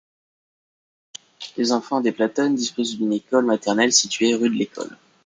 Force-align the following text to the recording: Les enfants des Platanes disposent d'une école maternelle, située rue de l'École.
Les 1.57 1.71
enfants 1.73 2.01
des 2.01 2.11
Platanes 2.11 2.55
disposent 2.55 2.97
d'une 2.97 3.13
école 3.13 3.45
maternelle, 3.45 3.93
située 3.93 4.33
rue 4.33 4.49
de 4.49 4.55
l'École. 4.55 4.97